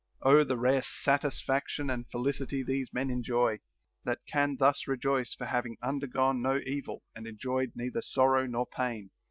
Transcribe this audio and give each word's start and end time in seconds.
Oh 0.23 0.43
the 0.43 0.57
rare 0.57 0.81
satisfaction 0.81 1.91
and 1.91 2.09
felicity 2.09 2.63
these 2.63 2.91
men 2.91 3.11
enjoy, 3.11 3.59
that 4.03 4.17
can 4.27 4.57
thus 4.57 4.87
rejoice 4.87 5.35
for 5.35 5.45
hav 5.45 5.67
ing 5.67 5.77
undergone 5.79 6.41
no 6.41 6.57
evil 6.57 7.03
and 7.15 7.27
endured 7.27 7.73
neither 7.75 8.01
sorrow 8.01 8.47
nor 8.47 8.65
pain! 8.65 9.11